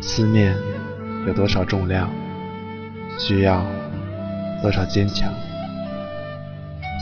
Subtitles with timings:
[0.00, 0.56] 思念
[1.26, 2.10] 有多少重量，
[3.18, 3.64] 需要
[4.62, 5.32] 多少坚强？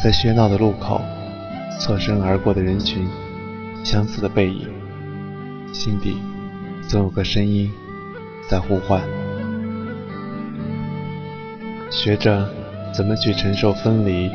[0.03, 1.01] 在喧闹的路口，
[1.79, 3.09] 侧身而过的人群，
[3.85, 4.69] 相似的背影，
[5.73, 6.19] 心底
[6.89, 7.71] 总有个声音
[8.49, 9.01] 在呼唤。
[11.91, 12.49] 学着
[12.93, 14.31] 怎么去承受分离，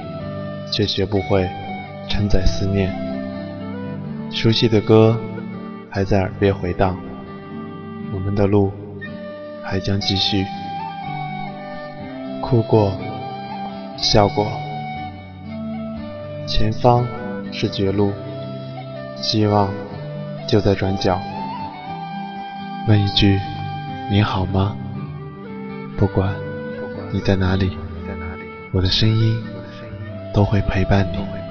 [0.72, 1.50] 却学不会
[2.10, 2.94] 承载思念。
[4.32, 5.20] 熟悉的歌
[5.90, 6.98] 还在耳边回荡，
[8.34, 8.72] 们的路
[9.64, 10.44] 还将继续。
[12.42, 12.92] 哭过，
[13.96, 14.48] 笑过。
[16.48, 17.06] 前方
[17.52, 18.12] 是绝路，
[19.18, 19.70] 希望
[20.48, 21.22] 就在转角。
[22.88, 23.40] 问一句，
[24.10, 24.76] 你好吗？
[25.96, 26.34] 不管
[27.12, 27.78] 你在哪里，
[28.72, 29.44] 我的声音
[30.34, 31.43] 都会陪伴你。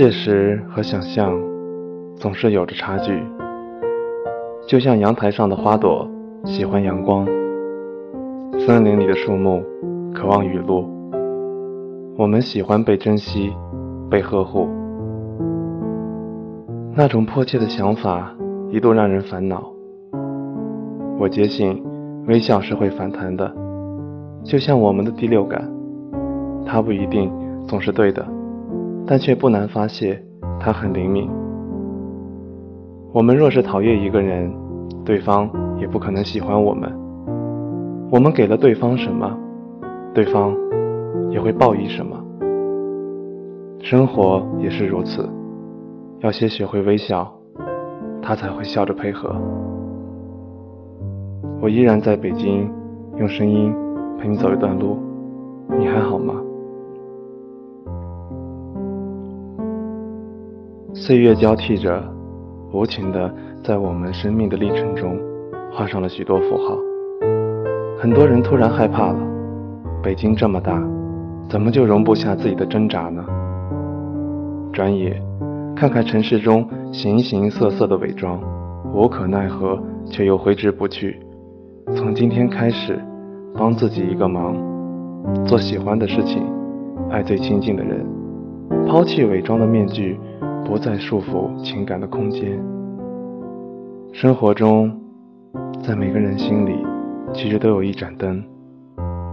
[0.00, 1.38] 现实和想象
[2.16, 3.22] 总是有着差距，
[4.66, 6.08] 就像阳台上的花朵
[6.46, 7.26] 喜欢阳光，
[8.60, 9.62] 森林里的树木
[10.14, 10.88] 渴望雨露。
[12.16, 13.52] 我们喜欢被珍惜、
[14.10, 14.70] 被呵护，
[16.94, 18.34] 那种迫切的想法
[18.70, 19.70] 一度让人烦恼。
[21.18, 21.78] 我坚信，
[22.26, 23.54] 微笑是会反弹的，
[24.44, 25.70] 就像我们的第六感，
[26.64, 27.30] 它不一定
[27.68, 28.39] 总是对的。
[29.10, 30.22] 但却不难发现，
[30.60, 31.28] 他很灵敏。
[33.12, 34.48] 我们若是讨厌一个人，
[35.04, 36.88] 对方也不可能喜欢我们。
[38.08, 39.36] 我们给了对方什么，
[40.14, 40.54] 对方
[41.28, 42.16] 也会报以什么。
[43.80, 45.28] 生活也是如此，
[46.20, 47.28] 要先学会微笑，
[48.22, 49.34] 他才会笑着配合。
[51.60, 52.70] 我依然在北京，
[53.16, 53.74] 用声音
[54.20, 54.96] 陪你走一段路，
[55.76, 56.34] 你还好吗？
[60.92, 62.02] 岁月交替着，
[62.72, 65.16] 无情的在我们生命的历程中
[65.72, 66.76] 画上了许多符号。
[67.98, 69.18] 很多人突然害怕了，
[70.02, 70.82] 北京这么大，
[71.48, 73.24] 怎么就容不下自己的挣扎呢？
[74.72, 75.22] 转眼
[75.76, 78.40] 看看城市中形形色色的伪装，
[78.92, 81.20] 无可奈何却又挥之不去。
[81.94, 82.98] 从今天开始，
[83.56, 84.56] 帮自己一个忙，
[85.46, 86.42] 做喜欢的事情，
[87.10, 88.04] 爱最亲近的人，
[88.88, 90.18] 抛弃伪装的面具。
[90.70, 92.56] 不再束缚情感的空间。
[94.12, 94.88] 生活中，
[95.82, 96.86] 在每个人心里，
[97.32, 98.40] 其实都有一盏灯。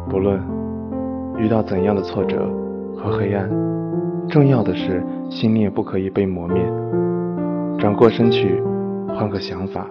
[0.09, 0.41] 不论
[1.37, 2.49] 遇到怎样的挫折
[2.95, 3.47] 和黑暗，
[4.27, 6.59] 重要的是信念不可以被磨灭。
[7.77, 8.59] 转过身去，
[9.09, 9.87] 换个想法。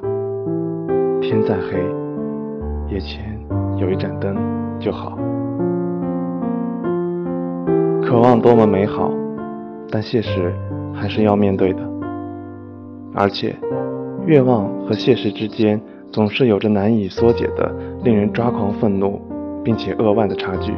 [1.21, 1.79] 天再黑，
[2.89, 3.39] 眼前
[3.77, 4.35] 有一盏灯
[4.81, 5.17] 就好。
[8.03, 9.13] 渴望多么美好，
[9.93, 10.53] 但现实。
[10.97, 11.81] 还是要面对的，
[13.15, 13.55] 而且
[14.27, 15.81] 愿望和现实之间
[16.11, 17.71] 总是有着难以缩减的、
[18.03, 19.21] 令人抓狂、愤怒，
[19.63, 20.73] 并且扼腕的差距。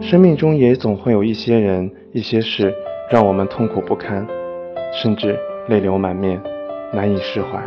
[0.00, 2.74] 生命中也总会有一些人、一些事，
[3.10, 4.26] 让我们痛苦不堪，
[4.92, 6.38] 甚至泪流满面，
[6.92, 7.62] 难以释怀。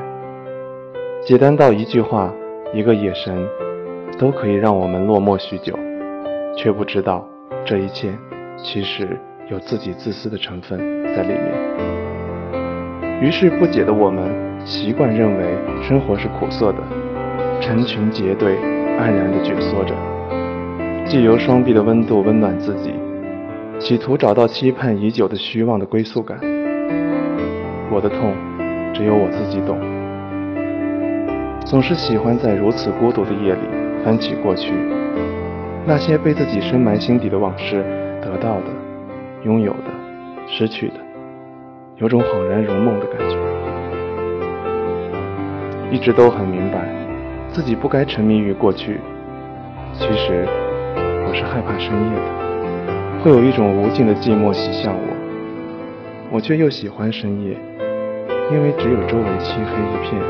[1.25, 2.31] 简单到一句话、
[2.73, 3.47] 一个眼神，
[4.19, 5.73] 都可以让我们落寞许久，
[6.55, 7.27] 却不知道
[7.65, 8.13] 这一切
[8.57, 9.17] 其实
[9.49, 10.96] 有自己自私的成分。
[11.17, 11.51] 在里面，
[13.19, 14.23] 于是不解的我们
[14.63, 15.45] 习惯认为
[15.81, 16.77] 生活是苦涩的，
[17.59, 18.55] 成群结队，
[18.99, 19.95] 黯然的蜷缩着，
[21.05, 22.93] 借由双臂的温度温暖自己，
[23.79, 26.37] 企图找到期盼已久的虚妄的归宿感。
[27.89, 28.35] 我的痛，
[28.93, 29.75] 只有我自己懂。
[31.65, 33.61] 总是喜欢在如此孤独的夜里
[34.05, 34.71] 翻起过去，
[35.83, 37.83] 那些被自己深埋心底的往事，
[38.21, 38.65] 得到的，
[39.43, 39.89] 拥有的，
[40.45, 41.06] 失去的。
[41.99, 43.35] 有种恍然如梦的感觉，
[45.89, 46.87] 一直都很明白，
[47.49, 48.99] 自己不该沉迷于过去。
[49.93, 50.45] 其实
[51.25, 55.07] 我是害怕深夜的，会有一种无尽的寂寞袭向我，
[56.33, 57.57] 我却又喜欢深夜，
[58.51, 60.21] 因为只有周围漆黑一片，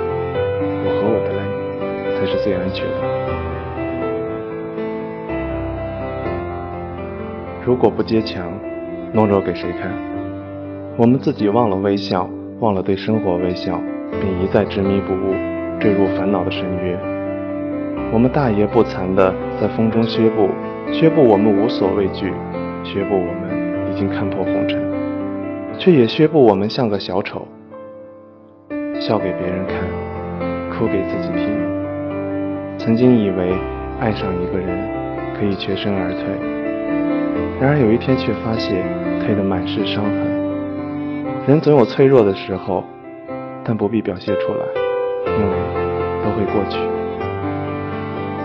[0.86, 1.40] 我和我的泪
[2.18, 2.94] 才是最安全的。
[7.66, 8.54] 如果不坚强，
[9.14, 10.07] 懦弱给谁看？
[11.00, 12.28] 我们自己忘了微笑，
[12.60, 13.80] 忘了对生活微笑，
[14.20, 15.32] 并一再执迷不悟，
[15.80, 17.00] 坠入烦恼的深渊。
[18.12, 20.50] 我们大言不惭地在风中宣布，
[20.92, 22.34] 宣布我们无所畏惧，
[22.84, 24.82] 宣布我们已经看破红尘，
[25.78, 27.48] 却也宣布我们像个小丑，
[29.00, 29.78] 笑给别人看，
[30.72, 31.48] 哭给自己听。
[32.80, 33.54] 曾经以为
[34.00, 34.68] 爱上一个人
[35.40, 38.84] 可以全身而退，然而有一天却发现
[39.20, 40.37] 退得满是伤痕。
[41.48, 42.84] 人总有脆弱的时候，
[43.64, 44.66] 但不必表现出来，
[45.28, 45.54] 因为
[46.22, 46.78] 都会过去。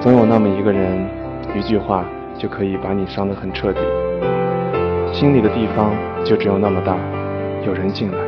[0.00, 1.04] 总有那么一个人，
[1.52, 2.04] 一句话
[2.38, 3.81] 就可以把你伤得很彻底。
[5.12, 6.96] 心里的地方就只有那么大，
[7.66, 8.19] 有人进来，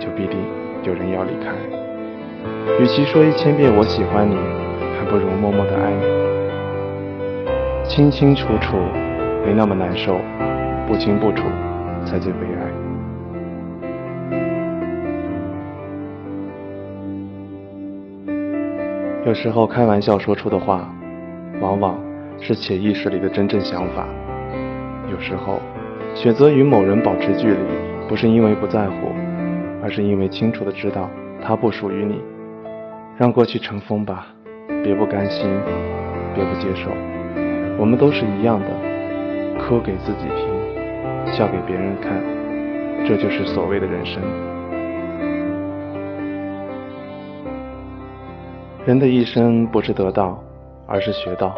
[0.00, 0.40] 就必定
[0.82, 1.52] 有人要离开。
[2.80, 4.34] 与其说一千遍我喜欢你，
[4.98, 6.02] 还不如默默的爱你。
[7.88, 8.78] 清清楚楚
[9.46, 10.18] 没那么难受，
[10.88, 11.44] 不清不楚
[12.04, 12.67] 才最悲哀。
[19.28, 20.90] 有时候开玩笑说出的话，
[21.60, 22.00] 往往
[22.40, 24.08] 是潜意识里的真正想法。
[25.12, 25.60] 有时候
[26.14, 27.58] 选择与某人保持距离，
[28.08, 29.12] 不是因为不在乎，
[29.82, 31.10] 而是因为清楚的知道
[31.42, 32.22] 他不属于你。
[33.18, 34.28] 让过去成风吧，
[34.82, 35.46] 别不甘心，
[36.34, 36.88] 别不接受。
[37.78, 38.66] 我们都是一样的，
[39.58, 42.18] 哭给自己听，笑给别人看，
[43.06, 44.22] 这就是所谓的人生。
[48.88, 50.42] 人的一生不是得到，
[50.86, 51.54] 而是学到。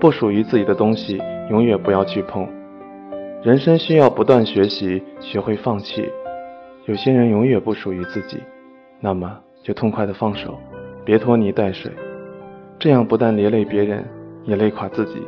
[0.00, 1.20] 不属于自己的东西，
[1.50, 2.48] 永远不要去碰。
[3.42, 6.08] 人生需要不断学习，学会放弃。
[6.84, 8.38] 有些人永远不属于自己，
[9.00, 10.56] 那么就痛快的放手，
[11.04, 11.90] 别拖泥带水。
[12.78, 14.06] 这样不但连累别人，
[14.44, 15.20] 也累垮自己。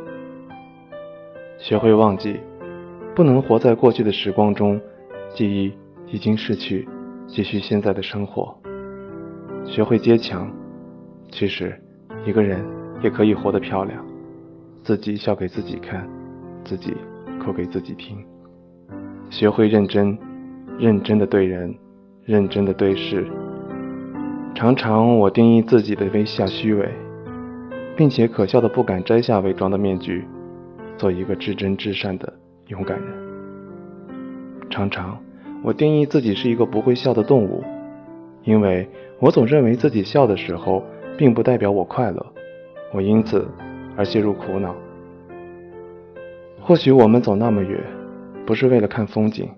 [1.57, 2.39] 学会忘记，
[3.13, 4.79] 不能活在过去的时光中，
[5.33, 5.73] 记忆
[6.07, 6.87] 已经逝去，
[7.27, 8.55] 继续现在的生活。
[9.65, 10.49] 学会坚强。
[11.31, 11.73] 其实，
[12.25, 12.63] 一个人
[13.01, 14.05] 也可以活得漂亮，
[14.83, 16.07] 自己笑给自己看，
[16.65, 16.93] 自己
[17.43, 18.17] 哭给自己听。
[19.29, 20.15] 学会认真，
[20.77, 21.73] 认真的对人，
[22.25, 23.25] 认真的对事。
[24.53, 26.89] 常常我定义自己的微笑虚伪，
[27.95, 30.25] 并且可笑的不敢摘下伪装的面具，
[30.97, 32.31] 做一个至真至善的
[32.67, 33.07] 勇敢人。
[34.69, 35.17] 常常
[35.63, 37.63] 我定义自己是一个不会笑的动物，
[38.43, 38.87] 因为
[39.19, 40.83] 我总认为自己笑的时候。
[41.17, 42.25] 并不代表我快乐，
[42.93, 43.47] 我因此
[43.95, 44.75] 而陷入苦恼。
[46.59, 47.79] 或许我们走那么远，
[48.45, 49.49] 不是为了看风景，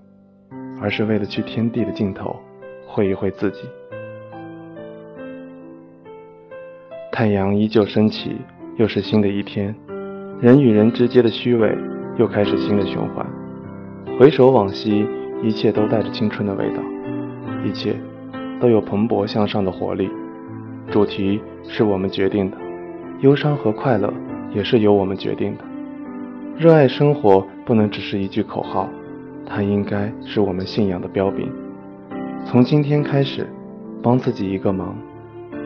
[0.81, 2.35] 而是为了去天地的尽头，
[2.87, 3.61] 会一会自己。
[7.11, 8.37] 太阳依旧升起，
[8.77, 9.75] 又是新的一天。
[10.41, 11.77] 人与人之间的虚伪
[12.17, 13.25] 又开始新的循环。
[14.17, 15.05] 回首往昔，
[15.41, 16.81] 一切都带着青春的味道，
[17.63, 17.95] 一切
[18.59, 20.09] 都有蓬勃向上的活力。
[20.91, 22.57] 主题是我们决定的，
[23.21, 24.13] 忧伤和快乐
[24.53, 25.63] 也是由我们决定的。
[26.57, 28.87] 热爱生活不能只是一句口号，
[29.45, 31.51] 它应该是我们信仰的标炳。
[32.45, 33.47] 从今天开始，
[34.03, 34.95] 帮自己一个忙，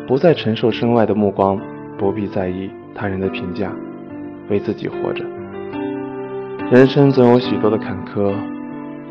[0.08, 1.60] 不再承受身外的目光，
[1.98, 3.72] 不必在意他人的评价，
[4.50, 5.26] 为自己活着。
[6.72, 8.34] 人生总有许多的坎坷，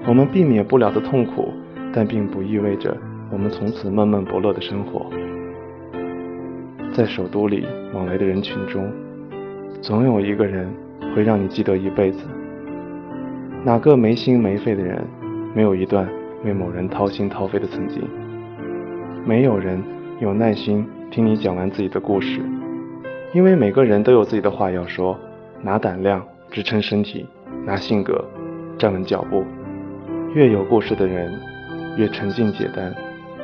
[0.07, 1.53] 我们避免不了的痛苦，
[1.93, 2.97] 但并不意味着
[3.31, 5.11] 我们从此闷闷不乐的生活。
[6.97, 8.91] 在首都里往来的人群中，
[9.83, 10.67] 总有一个人
[11.15, 12.21] 会让你记得一辈子。
[13.63, 15.05] 哪个没心没肺的人，
[15.55, 16.09] 没有一段
[16.43, 18.03] 为某人掏心掏肺的曾经？
[19.27, 19.79] 没有人
[20.21, 22.41] 有耐心听你讲完自己的故事，
[23.35, 25.19] 因为每个人都有自己的话要说。
[25.61, 27.27] 拿胆量支撑身体，
[27.67, 28.25] 拿性格
[28.79, 29.45] 站稳脚步。
[30.35, 31.31] 越有故事的人，
[31.99, 32.91] 越沉静简单；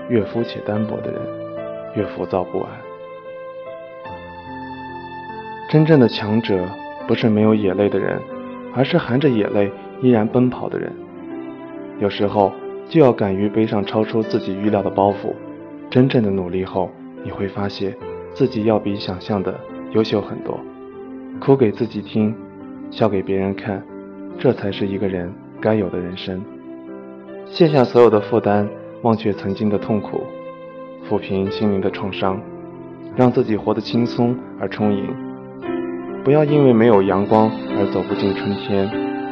[0.09, 1.21] 越肤浅单薄的人，
[1.97, 2.92] 越浮躁不安。
[5.73, 6.69] 真正的强者
[7.09, 8.21] 不是没有眼泪的人，
[8.75, 10.93] 而是含着眼泪依然奔跑的人。
[11.99, 12.53] 有时候
[12.91, 15.33] 就要敢于背上超出自己预料的包袱。
[15.89, 16.91] 真正的努力后，
[17.25, 17.97] 你会发现
[18.35, 19.59] 自己要比想象的
[19.93, 20.61] 优秀很多。
[21.41, 22.35] 哭给自己听，
[22.91, 23.83] 笑给别人看，
[24.39, 26.45] 这才是一个人该有的人生。
[27.47, 28.69] 卸下所有的负担，
[29.01, 30.25] 忘却曾经的痛苦，
[31.09, 32.39] 抚平心灵的创伤，
[33.17, 35.32] 让自己活得轻松而充盈。
[36.25, 38.89] 不要因为没有阳光而走不进春天，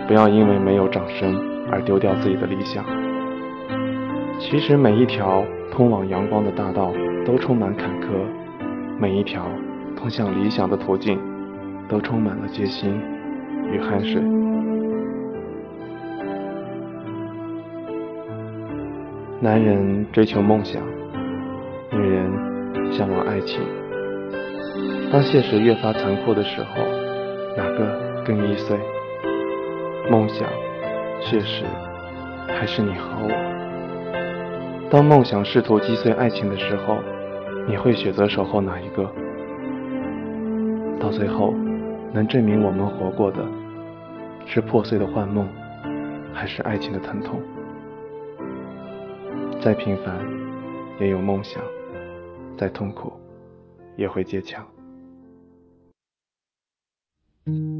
[0.09, 2.85] 不要因为没有掌声而丢掉自己的理想。
[4.41, 6.93] 其实每一条通往阳光的大道
[7.25, 8.09] 都充满坎坷，
[8.99, 9.47] 每一条
[9.97, 11.17] 通向理想的途径
[11.89, 13.01] 都充满了艰辛
[13.73, 14.21] 与汗水。
[19.41, 20.83] 男人追求梦想，
[21.93, 23.80] 女人向往爱情。
[25.13, 26.77] 当现实越发残酷的时候，
[27.57, 28.79] 哪个更易碎？
[30.09, 30.49] 梦想、
[31.21, 31.65] 现实，
[32.47, 34.89] 还是你和我？
[34.89, 36.99] 当梦想试图击碎爱情的时候，
[37.67, 39.03] 你会选择守候哪一个？
[41.01, 41.55] 到最后，
[42.13, 43.45] 能证明我们活过的，
[44.47, 45.49] 是破碎的幻梦，
[46.33, 47.41] 还是爱情的疼痛？
[49.61, 50.15] 再平凡，
[51.01, 51.61] 也有梦想；
[52.57, 53.13] 再痛苦，
[53.97, 54.65] 也会坚强。
[57.47, 57.80] thank you